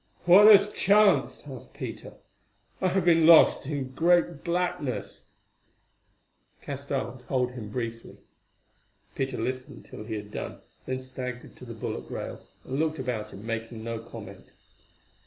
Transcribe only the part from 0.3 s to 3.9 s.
has chanced?" asked Peter. "I have been lost in a